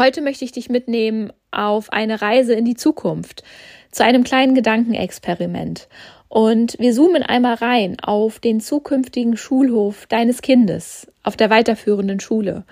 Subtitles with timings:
[0.00, 3.42] Heute möchte ich dich mitnehmen auf eine Reise in die Zukunft,
[3.90, 5.88] zu einem kleinen Gedankenexperiment.
[6.30, 12.64] Und wir zoomen einmal rein auf den zukünftigen Schulhof deines Kindes, auf der weiterführenden Schule.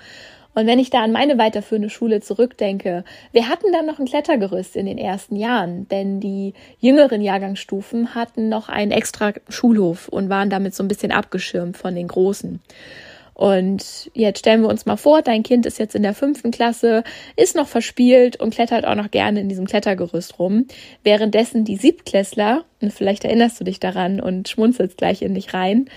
[0.54, 4.74] Und wenn ich da an meine weiterführende Schule zurückdenke, wir hatten dann noch ein Klettergerüst
[4.74, 10.48] in den ersten Jahren, denn die jüngeren Jahrgangsstufen hatten noch einen extra Schulhof und waren
[10.48, 12.60] damit so ein bisschen abgeschirmt von den großen.
[13.39, 17.04] Und jetzt stellen wir uns mal vor, dein Kind ist jetzt in der fünften Klasse,
[17.36, 20.67] ist noch verspielt und klettert auch noch gerne in diesem Klettergerüst rum.
[21.04, 25.89] Währenddessen die Siebtklässler, und vielleicht erinnerst du dich daran und schmunzelst gleich in dich rein,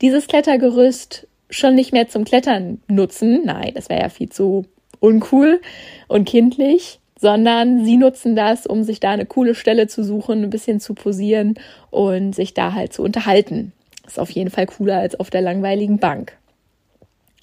[0.00, 3.42] dieses Klettergerüst schon nicht mehr zum Klettern nutzen.
[3.44, 4.64] Nein, das wäre ja viel zu
[4.98, 5.60] uncool
[6.08, 10.50] und kindlich, sondern sie nutzen das, um sich da eine coole Stelle zu suchen, ein
[10.50, 11.56] bisschen zu posieren
[11.90, 13.72] und sich da halt zu unterhalten.
[14.06, 16.38] Ist auf jeden Fall cooler als auf der langweiligen Bank.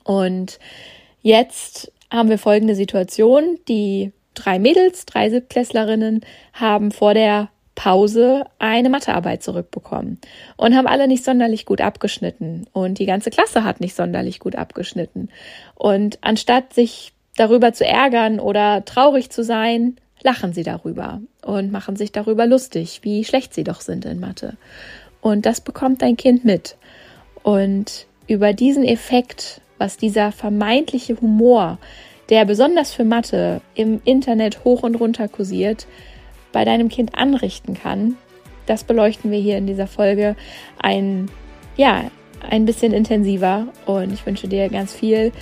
[0.04, 0.60] Und
[1.22, 3.60] jetzt haben wir folgende Situation.
[3.68, 6.22] Die drei Mädels, drei Siebtklässlerinnen
[6.54, 10.20] haben vor der Pause eine Mathearbeit zurückbekommen
[10.58, 14.56] und haben alle nicht sonderlich gut abgeschnitten und die ganze Klasse hat nicht sonderlich gut
[14.56, 15.30] abgeschnitten.
[15.74, 21.96] Und anstatt sich darüber zu ärgern oder traurig zu sein, lachen sie darüber und machen
[21.96, 24.56] sich darüber lustig, wie schlecht sie doch sind in Mathe.
[25.22, 26.76] Und das bekommt dein Kind mit.
[27.42, 31.78] Und über diesen Effekt, was dieser vermeintliche Humor,
[32.30, 35.88] der besonders für Mathe im Internet hoch und runter kursiert,
[36.54, 38.16] bei deinem Kind anrichten kann,
[38.66, 40.38] das beleuchten wir hier in dieser Folge
[40.80, 41.30] ein,
[41.76, 42.06] ja,
[42.50, 45.34] ein bisschen intensiver und ich wünsche dir ganz viel,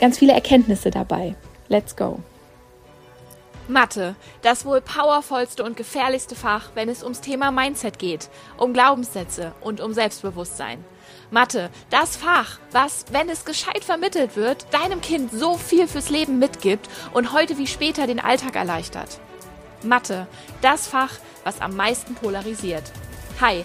[0.00, 1.36] ganz viele Erkenntnisse dabei.
[1.68, 2.18] Let's go!
[3.68, 9.52] Mathe, das wohl powervollste und gefährlichste Fach, wenn es ums Thema Mindset geht, um Glaubenssätze
[9.60, 10.84] und um Selbstbewusstsein.
[11.32, 16.38] Mathe, das Fach, was, wenn es gescheit vermittelt wird, deinem Kind so viel fürs Leben
[16.38, 19.18] mitgibt und heute wie später den Alltag erleichtert.
[19.82, 20.26] Mathe,
[20.60, 22.82] das Fach, was am meisten polarisiert.
[23.40, 23.64] Hi,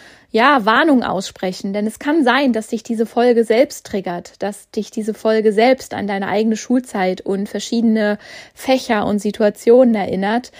[0.31, 4.89] ja, Warnung aussprechen, denn es kann sein, dass dich diese Folge selbst triggert, dass dich
[4.89, 8.17] diese Folge selbst an deine eigene Schulzeit und verschiedene
[8.53, 10.51] Fächer und Situationen erinnert,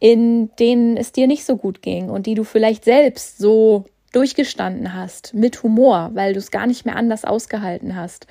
[0.00, 4.94] in denen es dir nicht so gut ging und die du vielleicht selbst so durchgestanden
[4.94, 8.26] hast, mit Humor, weil du es gar nicht mehr anders ausgehalten hast.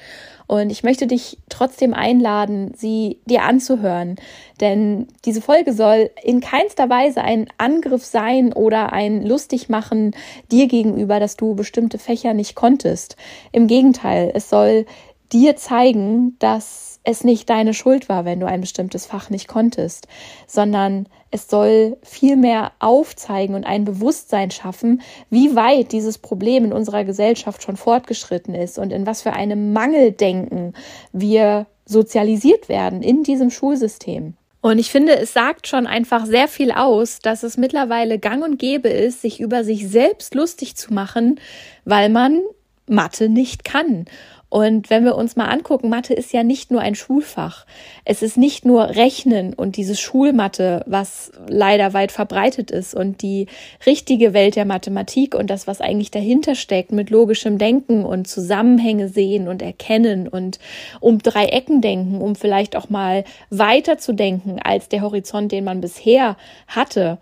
[0.46, 4.16] Und ich möchte dich trotzdem einladen, sie dir anzuhören,
[4.60, 10.16] denn diese Folge soll in keinster Weise ein Angriff sein oder ein Lustigmachen
[10.52, 13.16] dir gegenüber, dass du bestimmte Fächer nicht konntest.
[13.52, 14.86] Im Gegenteil, es soll
[15.32, 20.08] dir zeigen, dass es nicht deine Schuld war, wenn du ein bestimmtes Fach nicht konntest,
[20.48, 27.04] sondern es soll vielmehr aufzeigen und ein Bewusstsein schaffen, wie weit dieses Problem in unserer
[27.04, 30.74] Gesellschaft schon fortgeschritten ist und in was für einem Mangeldenken
[31.12, 34.36] wir sozialisiert werden in diesem Schulsystem.
[34.62, 38.60] Und ich finde, es sagt schon einfach sehr viel aus, dass es mittlerweile gang und
[38.60, 41.40] gäbe ist, sich über sich selbst lustig zu machen,
[41.86, 42.42] weil man
[42.88, 44.06] Mathe nicht kann.
[44.50, 47.68] Und wenn wir uns mal angucken, Mathe ist ja nicht nur ein Schulfach.
[48.04, 53.46] Es ist nicht nur Rechnen und dieses Schulmathe, was leider weit verbreitet ist und die
[53.86, 59.08] richtige Welt der Mathematik und das, was eigentlich dahinter steckt mit logischem Denken und Zusammenhänge
[59.08, 60.58] sehen und erkennen und
[61.00, 65.64] um drei Ecken denken, um vielleicht auch mal weiter zu denken als der Horizont, den
[65.64, 66.38] man bisher
[66.68, 67.20] hatte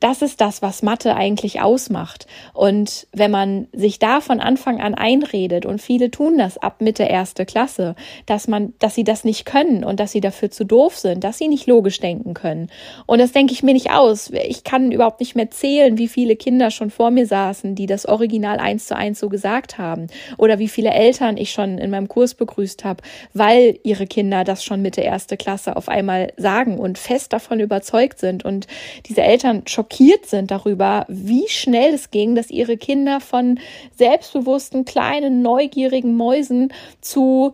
[0.00, 2.26] das ist das, was Mathe eigentlich ausmacht.
[2.52, 7.04] Und wenn man sich da von Anfang an einredet, und viele tun das ab Mitte
[7.04, 7.94] erste Klasse,
[8.26, 11.38] dass man, dass sie das nicht können und dass sie dafür zu doof sind, dass
[11.38, 12.70] sie nicht logisch denken können.
[13.06, 14.30] Und das denke ich mir nicht aus.
[14.30, 18.06] Ich kann überhaupt nicht mehr zählen, wie viele Kinder schon vor mir saßen, die das
[18.06, 20.06] Original eins zu eins so gesagt haben.
[20.38, 23.02] Oder wie viele Eltern ich schon in meinem Kurs begrüßt habe,
[23.34, 28.18] weil ihre Kinder das schon Mitte erste Klasse auf einmal sagen und fest davon überzeugt
[28.18, 28.44] sind.
[28.44, 28.66] Und
[29.06, 33.58] diese Eltern schockiert sind darüber, wie schnell es ging, dass ihre Kinder von
[33.96, 37.52] selbstbewussten, kleinen, neugierigen Mäusen zu,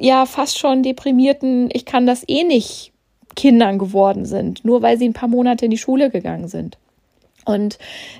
[0.00, 2.92] ja, fast schon deprimierten, ich kann das eh nicht
[3.36, 6.78] Kindern geworden sind, nur weil sie ein paar Monate in die Schule gegangen sind.
[7.44, 7.78] Und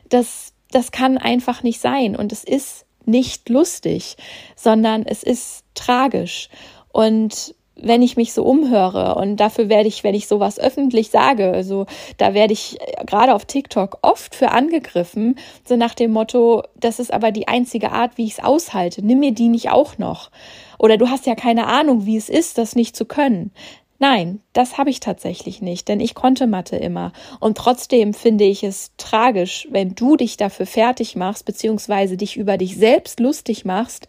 [0.09, 2.15] das, das kann einfach nicht sein.
[2.15, 4.17] Und es ist nicht lustig,
[4.55, 6.49] sondern es ist tragisch.
[6.93, 11.52] Und wenn ich mich so umhöre und dafür werde ich, wenn ich sowas öffentlich sage,
[11.52, 11.86] also
[12.16, 16.98] da werde ich äh, gerade auf TikTok oft für angegriffen, so nach dem Motto, das
[16.98, 20.30] ist aber die einzige Art, wie ich es aushalte, nimm mir die nicht auch noch.
[20.78, 23.52] Oder du hast ja keine Ahnung, wie es ist, das nicht zu können.
[24.00, 27.12] Nein, das habe ich tatsächlich nicht, denn ich konnte Mathe immer.
[27.40, 32.58] Und trotzdem finde ich es tragisch, wenn du dich dafür fertig machst, beziehungsweise dich über
[32.58, 34.06] dich selbst lustig machst,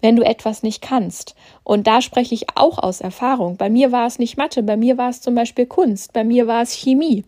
[0.00, 1.34] wenn du etwas nicht kannst.
[1.64, 3.56] Und da spreche ich auch aus Erfahrung.
[3.56, 6.46] Bei mir war es nicht Mathe, bei mir war es zum Beispiel Kunst, bei mir
[6.46, 7.24] war es Chemie.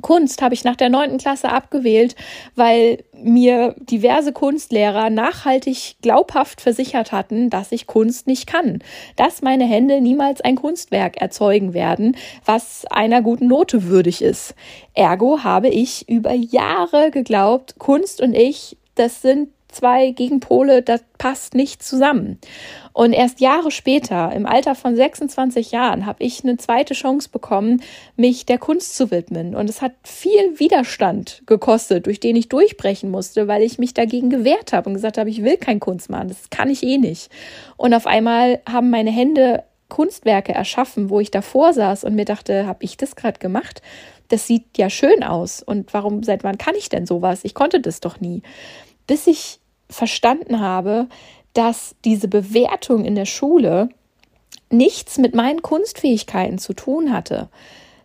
[0.00, 2.14] Kunst habe ich nach der neunten Klasse abgewählt,
[2.54, 8.80] weil mir diverse Kunstlehrer nachhaltig glaubhaft versichert hatten, dass ich Kunst nicht kann,
[9.16, 14.54] dass meine Hände niemals ein Kunstwerk erzeugen werden, was einer guten Note würdig ist.
[14.94, 21.54] Ergo habe ich über Jahre geglaubt, Kunst und ich, das sind zwei Gegenpole, das passt
[21.54, 22.38] nicht zusammen.
[22.92, 27.82] Und erst Jahre später, im Alter von 26 Jahren, habe ich eine zweite Chance bekommen,
[28.16, 29.54] mich der Kunst zu widmen.
[29.54, 34.30] Und es hat viel Widerstand gekostet, durch den ich durchbrechen musste, weil ich mich dagegen
[34.30, 37.30] gewehrt habe und gesagt habe, ich will kein Kunstmann, das kann ich eh nicht.
[37.76, 42.66] Und auf einmal haben meine Hände Kunstwerke erschaffen, wo ich davor saß und mir dachte,
[42.66, 43.82] habe ich das gerade gemacht?
[44.28, 45.62] Das sieht ja schön aus.
[45.62, 47.40] Und warum, seit wann kann ich denn sowas?
[47.44, 48.42] Ich konnte das doch nie
[49.08, 49.58] bis ich
[49.90, 51.08] verstanden habe,
[51.54, 53.88] dass diese Bewertung in der Schule
[54.70, 57.48] nichts mit meinen Kunstfähigkeiten zu tun hatte.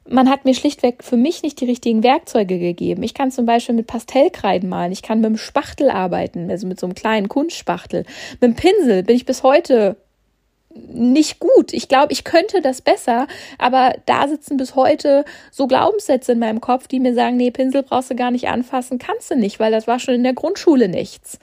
[0.10, 3.04] Man hat mir schlichtweg für mich nicht die richtigen Werkzeuge gegeben.
[3.04, 6.80] Ich kann zum Beispiel mit Pastellkreiden malen, ich kann mit einem Spachtel arbeiten, also mit
[6.80, 8.06] so einem kleinen Kunstspachtel.
[8.42, 9.98] Mit dem Pinsel bin ich bis heute
[10.76, 11.74] nicht gut.
[11.74, 13.28] Ich glaube, ich könnte das besser,
[13.58, 17.84] aber da sitzen bis heute so Glaubenssätze in meinem Kopf, die mir sagen, nee, Pinsel
[17.84, 20.88] brauchst du gar nicht anfassen, kannst du nicht, weil das war schon in der Grundschule
[20.88, 21.40] nichts.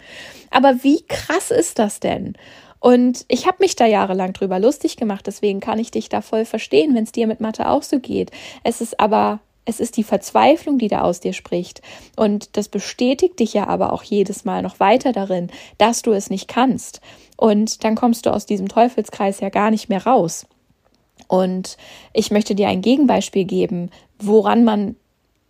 [0.50, 2.35] Aber wie krass ist das denn?
[2.81, 6.47] Und ich habe mich da jahrelang drüber lustig gemacht, deswegen kann ich dich da voll
[6.47, 8.31] verstehen, wenn es dir mit Mathe auch so geht.
[8.65, 9.41] Es ist aber
[9.71, 11.81] es ist die Verzweiflung, die da aus dir spricht.
[12.17, 16.29] Und das bestätigt dich ja aber auch jedes Mal noch weiter darin, dass du es
[16.29, 17.01] nicht kannst.
[17.37, 20.47] Und dann kommst du aus diesem Teufelskreis ja gar nicht mehr raus.
[21.29, 21.77] Und
[22.13, 24.97] ich möchte dir ein Gegenbeispiel geben, woran man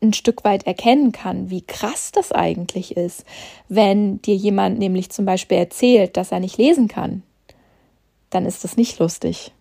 [0.02, 3.24] ein Stück weit erkennen kann, wie krass das eigentlich ist,
[3.68, 7.22] wenn dir jemand nämlich zum Beispiel erzählt, dass er nicht lesen kann,
[8.30, 9.52] dann ist das nicht lustig.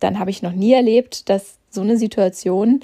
[0.00, 2.80] Dann habe ich noch nie erlebt, dass so eine Situation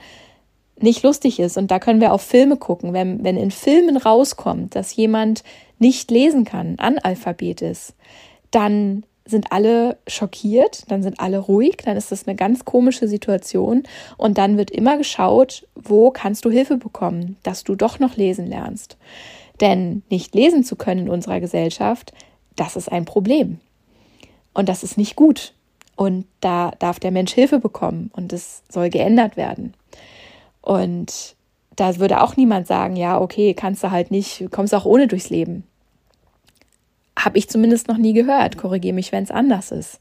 [0.80, 1.56] nicht lustig ist.
[1.56, 2.92] Und da können wir auf Filme gucken.
[2.92, 5.44] Wenn, wenn in Filmen rauskommt, dass jemand
[5.78, 7.94] nicht lesen kann, Analphabet ist,
[8.50, 13.84] dann sind alle schockiert, dann sind alle ruhig, dann ist das eine ganz komische Situation
[14.18, 18.46] und dann wird immer geschaut, wo kannst du Hilfe bekommen, dass du doch noch lesen
[18.46, 18.98] lernst.
[19.60, 22.12] Denn nicht lesen zu können in unserer Gesellschaft,
[22.56, 23.60] das ist ein Problem.
[24.52, 25.54] Und das ist nicht gut.
[25.96, 29.74] Und da darf der Mensch Hilfe bekommen und es soll geändert werden.
[30.64, 31.36] Und
[31.76, 35.28] da würde auch niemand sagen, ja, okay, kannst du halt nicht, kommst auch ohne durchs
[35.28, 35.64] Leben.
[37.18, 38.56] Habe ich zumindest noch nie gehört.
[38.56, 40.00] Korrigiere mich, wenn es anders ist.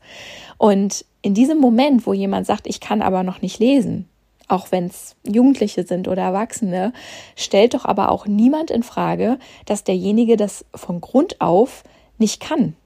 [0.57, 4.07] Und in diesem Moment, wo jemand sagt, ich kann aber noch nicht lesen,
[4.47, 6.93] auch wenn es Jugendliche sind oder Erwachsene,
[7.35, 11.83] stellt doch aber auch niemand in Frage, dass derjenige das von Grund auf
[12.17, 12.77] nicht kann.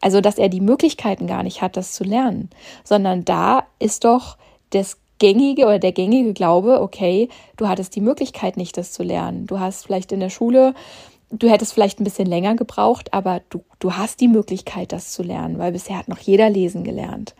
[0.00, 2.48] Also, dass er die Möglichkeiten gar nicht hat, das zu lernen,
[2.82, 4.38] sondern da ist doch
[4.70, 9.46] das gängige oder der gängige Glaube, okay, du hattest die Möglichkeit nicht, das zu lernen.
[9.46, 10.74] Du hast vielleicht in der Schule
[11.30, 15.22] Du hättest vielleicht ein bisschen länger gebraucht, aber du, du hast die Möglichkeit, das zu
[15.22, 17.34] lernen, weil bisher hat noch jeder lesen gelernt.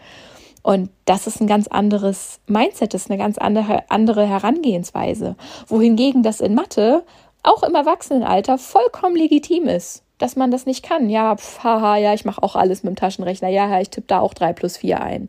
[0.62, 5.36] Und das ist ein ganz anderes Mindset, das ist eine ganz andere, andere Herangehensweise.
[5.66, 7.02] Wohingegen das in Mathe
[7.42, 11.08] auch im Erwachsenenalter vollkommen legitim ist, dass man das nicht kann.
[11.08, 13.48] Ja, pf, haha, ja, ich mache auch alles mit dem Taschenrechner.
[13.48, 15.28] Ja, ich tippe da auch drei plus vier ein.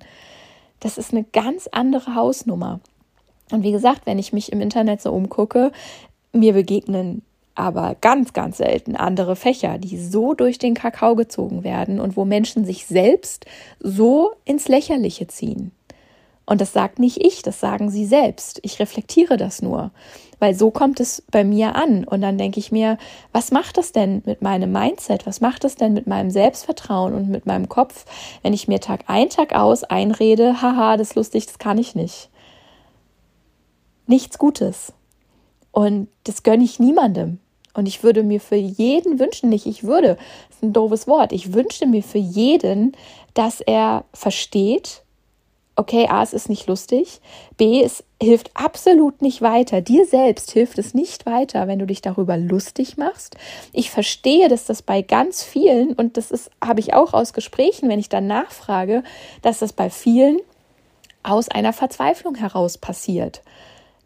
[0.79, 2.79] Das ist eine ganz andere Hausnummer.
[3.51, 5.71] Und wie gesagt, wenn ich mich im Internet so umgucke,
[6.31, 7.24] mir begegnen
[7.55, 12.24] aber ganz, ganz selten andere Fächer, die so durch den Kakao gezogen werden und wo
[12.24, 13.45] Menschen sich selbst
[13.81, 15.74] so ins Lächerliche ziehen.
[16.49, 18.59] Und das sagt nicht ich, das sagen sie selbst.
[18.63, 19.91] Ich reflektiere das nur,
[20.39, 22.05] weil so kommt es bei mir an.
[22.05, 22.97] Und dann denke ich mir,
[23.31, 25.27] was macht das denn mit meinem Mindset?
[25.27, 28.03] Was macht das denn mit meinem Selbstvertrauen und mit meinem Kopf,
[28.41, 31.93] wenn ich mir Tag ein, Tag aus einrede, haha, das ist lustig, das kann ich
[31.93, 32.31] nicht.
[34.07, 34.91] Nichts Gutes.
[35.71, 37.37] Und das gönne ich niemandem.
[37.75, 41.31] Und ich würde mir für jeden wünschen, nicht ich würde, das ist ein doofes Wort,
[41.31, 42.93] ich wünsche mir für jeden,
[43.35, 45.03] dass er versteht,
[45.79, 47.21] okay, A, es ist nicht lustig,
[47.55, 49.79] B, es hilft absolut nicht weiter.
[49.79, 53.38] Dir selbst hilft es nicht weiter, wenn du dich darüber lustig machst.
[53.71, 57.88] Ich verstehe, dass das bei ganz vielen, und das ist, habe ich auch aus Gesprächen,
[57.88, 59.03] wenn ich dann nachfrage,
[59.41, 60.39] dass das bei vielen
[61.24, 63.41] aus einer Verzweiflung heraus passiert.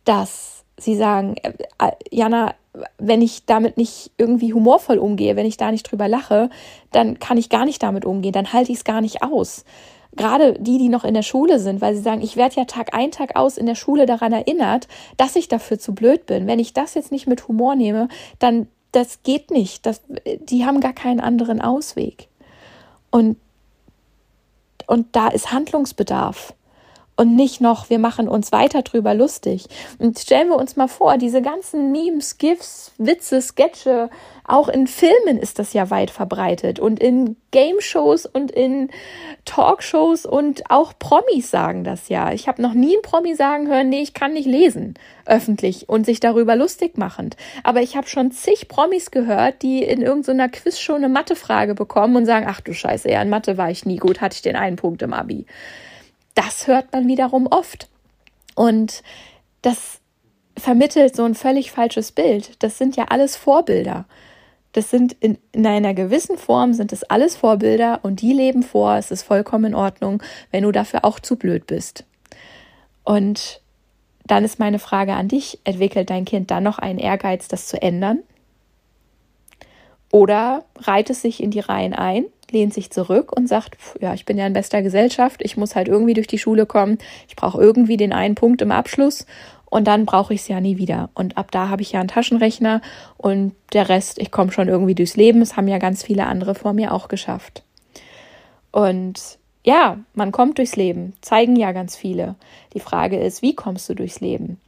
[0.05, 2.53] Dass sie sagen, äh, äh, Jana,
[2.99, 6.51] wenn ich damit nicht irgendwie humorvoll umgehe, wenn ich da nicht drüber lache,
[6.91, 9.65] dann kann ich gar nicht damit umgehen, dann halte ich es gar nicht aus
[10.15, 12.93] gerade die, die noch in der Schule sind, weil sie sagen, ich werde ja Tag
[12.93, 16.47] ein, Tag aus in der Schule daran erinnert, dass ich dafür zu blöd bin.
[16.47, 18.07] Wenn ich das jetzt nicht mit Humor nehme,
[18.39, 19.85] dann das geht nicht.
[19.85, 20.01] Das,
[20.39, 22.27] die haben gar keinen anderen Ausweg.
[23.09, 23.37] Und,
[24.87, 26.53] und da ist Handlungsbedarf
[27.15, 29.67] und nicht noch, wir machen uns weiter drüber lustig.
[29.99, 34.09] Und stellen wir uns mal vor, diese ganzen Memes, GIFs, Witze, Sketche,
[34.45, 38.89] auch in Filmen ist das ja weit verbreitet und in Game-Shows und in
[39.45, 42.33] Talkshows und auch Promis sagen das ja.
[42.33, 46.05] Ich habe noch nie einen Promi sagen hören, nee, ich kann nicht lesen, öffentlich und
[46.05, 47.37] sich darüber lustig machend.
[47.63, 52.25] Aber ich habe schon zig Promis gehört, die in irgendeiner Quizshow eine Mathefrage bekommen und
[52.25, 54.75] sagen, ach du Scheiße, ja, in Mathe war ich nie gut, hatte ich den einen
[54.75, 55.45] Punkt im Abi
[56.35, 57.87] das hört man wiederum oft.
[58.55, 59.03] Und
[59.61, 59.99] das
[60.57, 62.61] vermittelt so ein völlig falsches Bild.
[62.63, 64.05] Das sind ja alles Vorbilder.
[64.73, 68.95] Das sind in, in einer gewissen Form sind das alles Vorbilder und die leben vor.
[68.97, 70.21] Es ist vollkommen in Ordnung,
[70.51, 72.05] wenn du dafür auch zu blöd bist.
[73.03, 73.61] Und
[74.25, 77.81] dann ist meine Frage an dich, entwickelt dein Kind dann noch einen Ehrgeiz, das zu
[77.81, 78.19] ändern?
[80.13, 84.25] Oder reiht es sich in die Reihen ein lehnt sich zurück und sagt, ja, ich
[84.25, 87.59] bin ja in bester Gesellschaft, ich muss halt irgendwie durch die Schule kommen, ich brauche
[87.59, 89.25] irgendwie den einen Punkt im Abschluss
[89.65, 91.09] und dann brauche ich es ja nie wieder.
[91.15, 92.81] Und ab da habe ich ja einen Taschenrechner
[93.17, 95.41] und der Rest, ich komme schon irgendwie durchs Leben.
[95.41, 97.63] Es haben ja ganz viele andere vor mir auch geschafft.
[98.71, 102.35] Und ja, man kommt durchs Leben, zeigen ja ganz viele.
[102.73, 104.59] Die Frage ist, wie kommst du durchs Leben?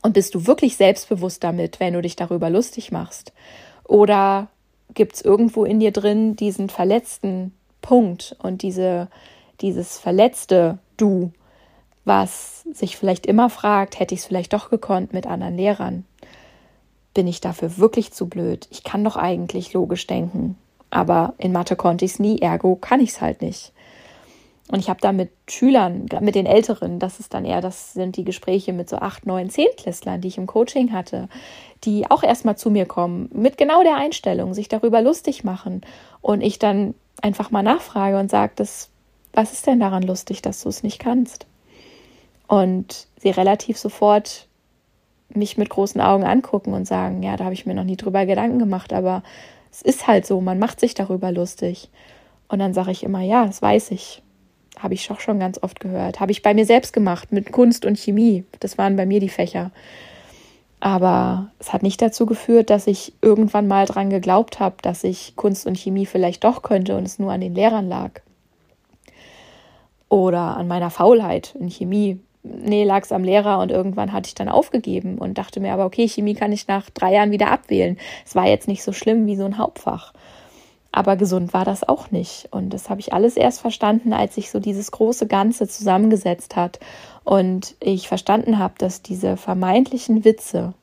[0.00, 3.32] Und bist du wirklich selbstbewusst damit, wenn du dich darüber lustig machst?
[3.84, 4.48] Oder
[4.98, 9.08] gibt es irgendwo in dir drin diesen verletzten Punkt und diese,
[9.60, 11.30] dieses verletzte Du,
[12.04, 16.04] was sich vielleicht immer fragt, hätte ich es vielleicht doch gekonnt mit anderen Lehrern?
[17.14, 18.66] Bin ich dafür wirklich zu blöd?
[18.70, 20.58] Ich kann doch eigentlich logisch denken,
[20.90, 23.72] aber in Mathe konnte ich es nie, ergo kann ich es halt nicht.
[24.70, 28.16] Und ich habe da mit Schülern, mit den Älteren, das ist dann eher, das sind
[28.16, 31.28] die Gespräche mit so acht, neun, Zehntklässlern, die ich im Coaching hatte,
[31.84, 35.80] die auch erstmal zu mir kommen, mit genau der Einstellung, sich darüber lustig machen.
[36.20, 38.52] Und ich dann einfach mal nachfrage und sage,
[39.32, 41.46] was ist denn daran lustig, dass du es nicht kannst?
[42.46, 44.48] Und sie relativ sofort
[45.30, 48.26] mich mit großen Augen angucken und sagen, ja, da habe ich mir noch nie drüber
[48.26, 49.22] Gedanken gemacht, aber
[49.70, 51.88] es ist halt so, man macht sich darüber lustig.
[52.48, 54.22] Und dann sage ich immer, ja, das weiß ich
[54.78, 56.20] habe ich auch schon ganz oft gehört.
[56.20, 58.44] Habe ich bei mir selbst gemacht mit Kunst und Chemie.
[58.60, 59.70] Das waren bei mir die Fächer.
[60.80, 65.34] Aber es hat nicht dazu geführt, dass ich irgendwann mal dran geglaubt habe, dass ich
[65.34, 68.20] Kunst und Chemie vielleicht doch könnte und es nur an den Lehrern lag.
[70.08, 72.20] Oder an meiner Faulheit in Chemie.
[72.44, 75.84] Nee, lag es am Lehrer und irgendwann hatte ich dann aufgegeben und dachte mir aber,
[75.84, 77.98] okay, Chemie kann ich nach drei Jahren wieder abwählen.
[78.24, 80.12] Es war jetzt nicht so schlimm wie so ein Hauptfach.
[80.98, 82.48] Aber gesund war das auch nicht.
[82.50, 86.80] Und das habe ich alles erst verstanden, als sich so dieses große Ganze zusammengesetzt hat
[87.22, 90.74] und ich verstanden habe, dass diese vermeintlichen Witze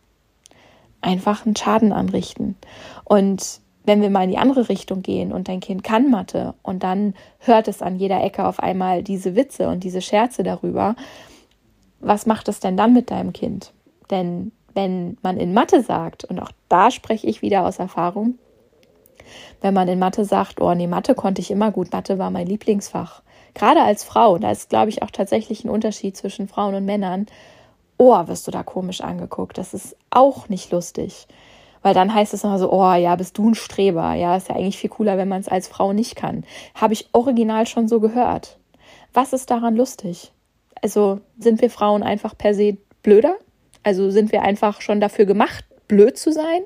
[1.02, 2.56] einfach einen Schaden anrichten.
[3.04, 6.84] Und wenn wir mal in die andere Richtung gehen und dein Kind kann Mathe und
[6.84, 10.96] dann hört es an jeder Ecke auf einmal diese Witze und diese Scherze darüber,
[12.00, 13.74] was macht es denn dann mit deinem Kind?
[14.10, 18.36] Denn wenn man in Mathe sagt, und auch da spreche ich wieder aus Erfahrung,
[19.62, 22.48] wenn man in Mathe sagt, oh nee, Mathe konnte ich immer gut, Mathe war mein
[22.48, 23.22] Lieblingsfach.
[23.54, 27.26] Gerade als Frau, da ist, glaube ich, auch tatsächlich ein Unterschied zwischen Frauen und Männern.
[27.98, 29.58] Oh, wirst du da komisch angeguckt.
[29.58, 31.28] Das ist auch nicht lustig.
[31.82, 34.14] Weil dann heißt es immer so, oh ja, bist du ein Streber.
[34.16, 36.44] Ja, ist ja eigentlich viel cooler, wenn man es als Frau nicht kann.
[36.74, 38.58] Habe ich original schon so gehört.
[39.14, 40.34] Was ist daran lustig?
[40.82, 43.36] Also sind wir Frauen einfach per se blöder?
[43.84, 46.64] Also sind wir einfach schon dafür gemacht, blöd zu sein?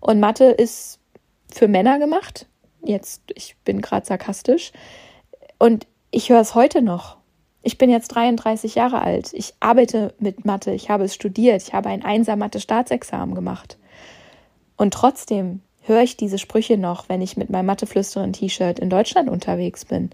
[0.00, 1.00] Und Mathe ist
[1.52, 2.46] für Männer gemacht.
[2.82, 4.72] Jetzt, ich bin gerade sarkastisch.
[5.58, 7.18] Und ich höre es heute noch.
[7.62, 9.32] Ich bin jetzt 33 Jahre alt.
[9.34, 10.72] Ich arbeite mit Mathe.
[10.72, 11.62] Ich habe es studiert.
[11.62, 13.78] Ich habe ein einser Mathe-Staatsexamen gemacht.
[14.76, 19.84] Und trotzdem höre ich diese Sprüche noch, wenn ich mit meinem Matheflüsterin-T-Shirt in Deutschland unterwegs
[19.84, 20.10] bin.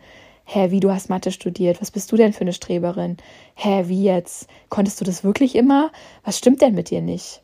[0.47, 1.81] Hä, wie du hast Mathe studiert?
[1.81, 3.19] Was bist du denn für eine Streberin?
[3.55, 4.49] Hä, wie jetzt?
[4.69, 5.93] Konntest du das wirklich immer?
[6.25, 7.44] Was stimmt denn mit dir nicht?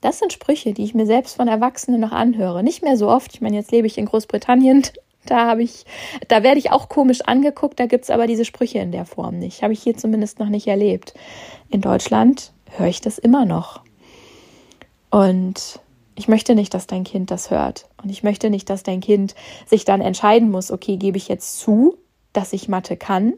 [0.00, 2.62] Das sind Sprüche, die ich mir selbst von Erwachsenen noch anhöre.
[2.62, 3.34] Nicht mehr so oft.
[3.34, 4.82] Ich meine, jetzt lebe ich in Großbritannien.
[5.26, 5.84] Da habe ich,
[6.28, 9.62] da werde ich auch komisch angeguckt, da gibt's aber diese Sprüche in der Form nicht.
[9.62, 11.12] Habe ich hier zumindest noch nicht erlebt.
[11.68, 13.82] In Deutschland höre ich das immer noch.
[15.10, 15.78] Und
[16.14, 17.86] ich möchte nicht, dass dein Kind das hört.
[18.02, 19.34] Und ich möchte nicht, dass dein Kind
[19.66, 21.98] sich dann entscheiden muss, okay, gebe ich jetzt zu,
[22.32, 23.34] dass ich Mathe kann?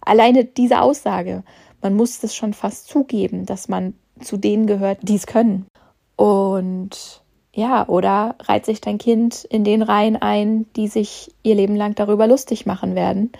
[0.00, 1.44] Alleine diese Aussage,
[1.82, 5.66] man muss es schon fast zugeben, dass man zu denen gehört, die es können.
[6.16, 11.76] Und ja, oder reiht sich dein Kind in den Reihen ein, die sich ihr Leben
[11.76, 13.32] lang darüber lustig machen werden,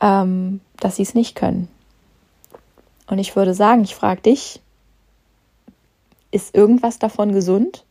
[0.00, 1.68] ähm, dass sie es nicht können.
[3.06, 4.60] Und ich würde sagen, ich frage dich,
[6.30, 7.84] ist irgendwas davon gesund?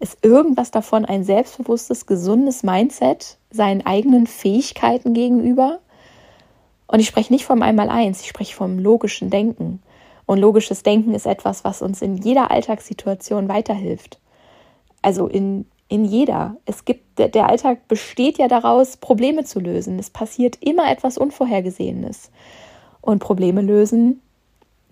[0.00, 5.80] Ist irgendwas davon ein selbstbewusstes, gesundes Mindset seinen eigenen Fähigkeiten gegenüber?
[6.86, 9.82] Und ich spreche nicht vom Einmaleins, ich spreche vom logischen Denken.
[10.28, 14.20] Und logisches Denken ist etwas, was uns in jeder Alltagssituation weiterhilft.
[15.00, 16.58] Also in, in jeder.
[16.66, 19.98] Es gibt, der, der Alltag besteht ja daraus, Probleme zu lösen.
[19.98, 22.30] Es passiert immer etwas Unvorhergesehenes.
[23.00, 24.20] Und Probleme lösen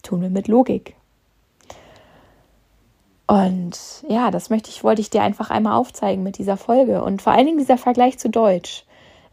[0.02, 0.96] tun wir mit Logik.
[3.26, 3.78] Und
[4.08, 7.04] ja, das möchte ich, wollte ich dir einfach einmal aufzeigen mit dieser Folge.
[7.04, 8.85] Und vor allen Dingen dieser Vergleich zu Deutsch.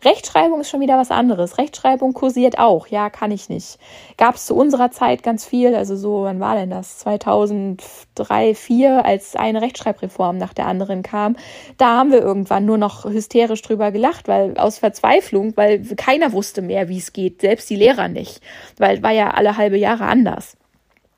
[0.06, 1.58] Rechtschreibung ist schon wieder was anderes.
[1.58, 2.88] Rechtschreibung kursiert auch.
[2.88, 3.78] Ja, kann ich nicht.
[4.18, 5.76] Gab es zu unserer Zeit ganz viel.
[5.76, 7.00] Also so, wann war denn das?
[7.00, 11.36] 2003, 2004, als eine Rechtschreibreform nach der anderen kam.
[11.78, 16.62] Da haben wir irgendwann nur noch hysterisch drüber gelacht, weil aus Verzweiflung, weil keiner wusste
[16.62, 17.42] mehr, wie es geht.
[17.42, 18.42] Selbst die Lehrer nicht.
[18.78, 20.58] Weil war ja alle halbe Jahre anders.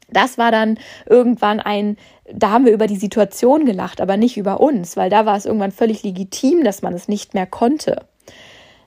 [0.09, 0.77] Das war dann
[1.07, 1.97] irgendwann ein,
[2.31, 5.45] da haben wir über die Situation gelacht, aber nicht über uns, weil da war es
[5.45, 8.05] irgendwann völlig legitim, dass man es nicht mehr konnte.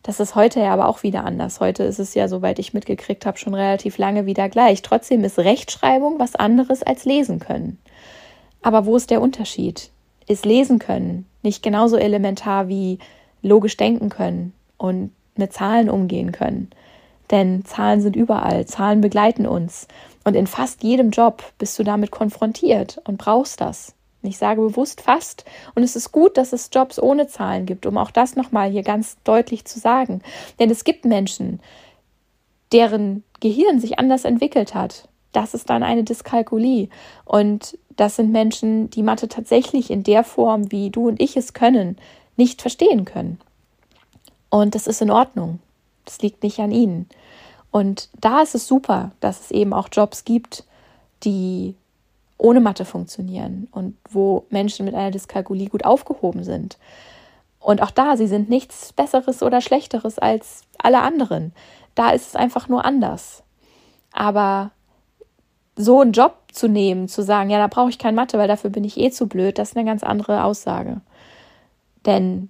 [0.02, 1.61] Das ist heute ja aber auch wieder anders.
[1.61, 4.83] Heute ist es ja, soweit ich mitgekriegt habe, schon relativ lange wieder gleich.
[4.83, 7.78] Trotzdem ist Rechtschreibung was anderes als lesen können.
[8.62, 9.90] Aber wo ist der Unterschied?
[10.26, 12.99] Ist lesen können nicht genauso elementar wie
[13.43, 16.71] logisch denken können und mit Zahlen umgehen können?
[17.31, 19.87] Denn Zahlen sind überall, Zahlen begleiten uns.
[20.25, 23.95] Und in fast jedem Job bist du damit konfrontiert und brauchst das.
[24.23, 25.45] Ich sage bewusst fast.
[25.75, 28.83] Und es ist gut, dass es Jobs ohne Zahlen gibt, um auch das nochmal hier
[28.83, 30.23] ganz deutlich zu sagen.
[30.59, 31.61] Denn es gibt Menschen,
[32.73, 35.09] deren Gehirn sich anders entwickelt hat.
[35.33, 36.89] Das ist dann eine Dyskalkulie.
[37.25, 41.53] Und das sind Menschen, die Mathe tatsächlich in der Form, wie du und ich es
[41.53, 41.97] können,
[42.37, 43.41] nicht verstehen können.
[44.50, 45.61] Und das ist in Ordnung.
[46.04, 47.09] Das liegt nicht an ihnen.
[47.71, 50.65] Und da ist es super, dass es eben auch Jobs gibt,
[51.25, 51.75] die
[52.39, 56.79] ohne Mathe funktionieren und wo Menschen mit einer Dyskalkulie gut aufgehoben sind.
[57.61, 61.53] Und auch da, sie sind nichts Besseres oder Schlechteres als alle anderen.
[61.97, 63.43] Da ist es einfach nur anders.
[64.13, 64.71] Aber
[65.75, 68.71] so einen Job zu nehmen, zu sagen, ja, da brauche ich kein Mathe, weil dafür
[68.71, 71.01] bin ich eh zu blöd, das ist eine ganz andere Aussage.
[72.07, 72.49] Denn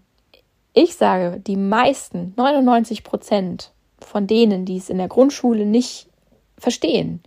[0.72, 6.08] ich sage, die meisten, 99 Prozent von denen, die es in der Grundschule nicht
[6.56, 7.20] verstehen,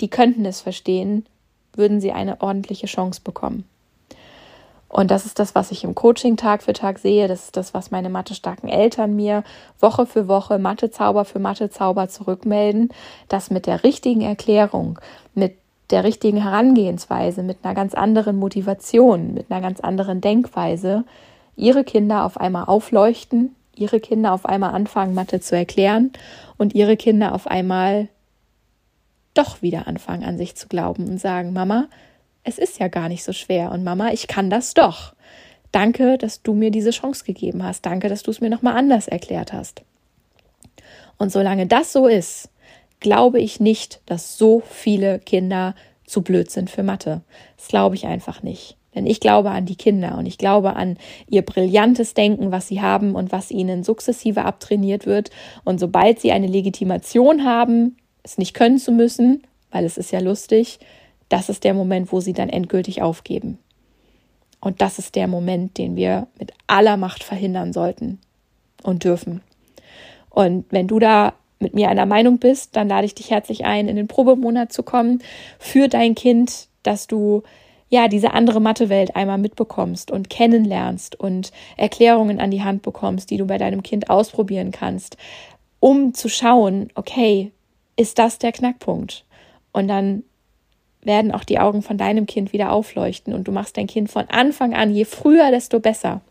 [0.00, 1.26] die könnten es verstehen,
[1.74, 3.64] würden sie eine ordentliche Chance bekommen.
[4.90, 7.28] Und das ist das, was ich im Coaching Tag für Tag sehe.
[7.28, 9.44] Das ist das, was meine mathestarken Eltern mir
[9.78, 12.88] Woche für Woche Mathezauber für Mathezauber zurückmelden,
[13.28, 14.98] dass mit der richtigen Erklärung,
[15.32, 15.56] mit
[15.90, 21.04] der richtigen Herangehensweise, mit einer ganz anderen Motivation, mit einer ganz anderen Denkweise
[21.54, 26.12] ihre Kinder auf einmal aufleuchten, ihre Kinder auf einmal anfangen, Mathe zu erklären
[26.58, 28.08] und ihre Kinder auf einmal
[29.34, 31.88] doch wieder anfangen, an sich zu glauben und sagen, Mama,
[32.42, 35.14] es ist ja gar nicht so schwer und Mama, ich kann das doch.
[35.72, 37.86] Danke, dass du mir diese Chance gegeben hast.
[37.86, 39.82] Danke, dass du es mir nochmal anders erklärt hast.
[41.16, 42.50] Und solange das so ist,
[42.98, 45.74] glaube ich nicht, dass so viele Kinder
[46.06, 47.22] zu blöd sind für Mathe.
[47.56, 48.76] Das glaube ich einfach nicht.
[48.94, 50.96] Denn ich glaube an die Kinder und ich glaube an
[51.28, 55.30] ihr brillantes Denken, was sie haben und was ihnen sukzessive abtrainiert wird.
[55.64, 60.20] Und sobald sie eine Legitimation haben, es nicht können zu müssen, weil es ist ja
[60.20, 60.78] lustig,
[61.28, 63.58] das ist der Moment, wo sie dann endgültig aufgeben.
[64.60, 68.18] Und das ist der Moment, den wir mit aller Macht verhindern sollten
[68.82, 69.40] und dürfen.
[70.28, 73.88] Und wenn du da mit mir einer Meinung bist, dann lade ich dich herzlich ein,
[73.88, 75.22] in den Probemonat zu kommen
[75.58, 77.42] für dein Kind, dass du
[77.90, 83.36] ja diese andere Mathewelt einmal mitbekommst und kennenlernst und Erklärungen an die Hand bekommst, die
[83.36, 85.16] du bei deinem Kind ausprobieren kannst,
[85.80, 87.50] um zu schauen, okay,
[88.00, 89.26] ist das der Knackpunkt.
[89.72, 90.24] Und dann
[91.02, 94.24] werden auch die Augen von deinem Kind wieder aufleuchten und du machst dein Kind von
[94.28, 96.22] Anfang an, je früher, desto besser.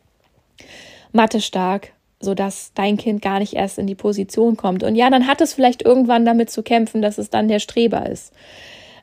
[1.11, 4.83] Mathe stark, sodass dein Kind gar nicht erst in die Position kommt.
[4.83, 8.07] Und ja, dann hat es vielleicht irgendwann damit zu kämpfen, dass es dann der Streber
[8.07, 8.33] ist.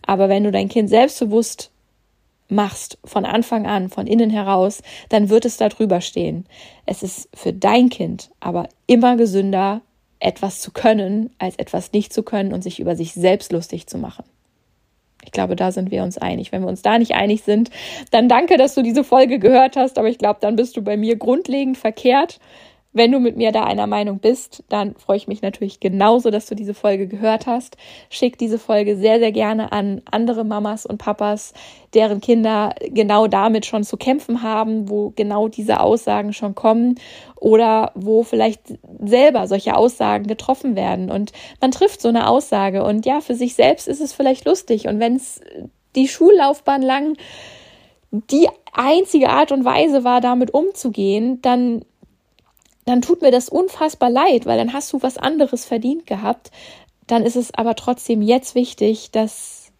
[0.04, 1.70] Aber wenn du dein Kind selbstbewusst
[2.48, 6.46] machst von Anfang an, von innen heraus, dann wird es da drüber stehen.
[6.84, 9.82] Es ist für dein Kind aber immer gesünder,
[10.20, 13.98] etwas zu können, als etwas nicht zu können und sich über sich selbst lustig zu
[13.98, 14.24] machen.
[15.24, 16.52] Ich glaube, da sind wir uns einig.
[16.52, 17.70] Wenn wir uns da nicht einig sind,
[18.12, 20.96] dann danke, dass du diese Folge gehört hast, aber ich glaube, dann bist du bei
[20.96, 22.38] mir grundlegend verkehrt.
[22.96, 26.46] Wenn du mit mir da einer Meinung bist, dann freue ich mich natürlich genauso, dass
[26.46, 27.76] du diese Folge gehört hast.
[28.08, 31.52] Schick diese Folge sehr, sehr gerne an andere Mamas und Papas,
[31.92, 36.94] deren Kinder genau damit schon zu kämpfen haben, wo genau diese Aussagen schon kommen
[37.38, 38.62] oder wo vielleicht
[39.04, 41.10] selber solche Aussagen getroffen werden.
[41.10, 44.88] Und man trifft so eine Aussage und ja, für sich selbst ist es vielleicht lustig.
[44.88, 45.42] Und wenn es
[45.96, 47.18] die Schullaufbahn lang
[48.10, 51.84] die einzige Art und Weise war, damit umzugehen, dann
[52.86, 56.50] dann tut mir das unfassbar leid, weil dann hast du was anderes verdient gehabt.
[57.06, 59.72] Dann ist es aber trotzdem jetzt wichtig, dass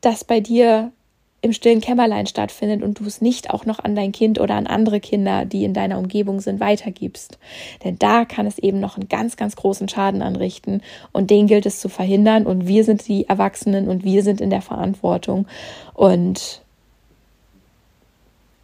[0.00, 0.92] das bei dir
[1.40, 4.66] im stillen Kämmerlein stattfindet und du es nicht auch noch an dein Kind oder an
[4.66, 7.38] andere Kinder, die in deiner Umgebung sind, weitergibst.
[7.84, 10.82] Denn da kann es eben noch einen ganz, ganz großen Schaden anrichten
[11.12, 14.50] und den gilt es zu verhindern und wir sind die Erwachsenen und wir sind in
[14.50, 15.46] der Verantwortung
[15.94, 16.62] und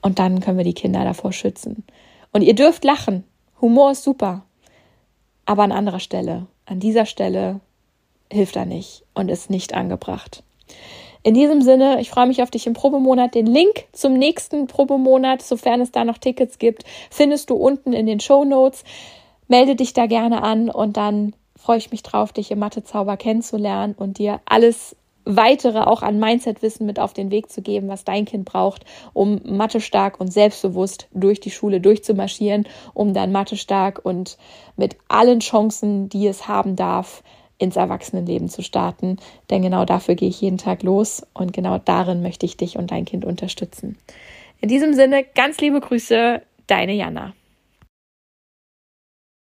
[0.03, 1.83] und dann können wir die Kinder davor schützen.
[2.35, 3.25] Und ihr dürft lachen.
[3.61, 4.45] Humor ist super.
[5.47, 6.49] Aber an anderer Stelle.
[6.67, 7.61] An dieser Stelle
[8.31, 10.43] hilft er nicht und ist nicht angebracht.
[11.23, 13.35] In diesem Sinne, ich freue mich auf dich im Probemonat.
[13.37, 18.07] Den Link zum nächsten Probemonat, sofern es da noch Tickets gibt, findest du unten in
[18.07, 18.83] den Show Notes.
[19.47, 23.95] Melde dich da gerne an und dann freue ich mich drauf, dich im Mathezauber kennenzulernen
[23.97, 28.25] und dir alles weitere auch an Mindset-Wissen mit auf den Weg zu geben, was dein
[28.25, 34.05] Kind braucht, um Mathe stark und selbstbewusst durch die Schule durchzumarschieren, um dann Mathe stark
[34.05, 34.39] und
[34.77, 37.23] mit allen Chancen, die es haben darf,
[37.59, 39.19] ins Erwachsenenleben zu starten.
[39.51, 42.91] Denn genau dafür gehe ich jeden Tag los und genau darin möchte ich dich und
[42.91, 43.97] dein Kind unterstützen.
[44.61, 47.35] In diesem Sinne, ganz liebe Grüße, deine Jana.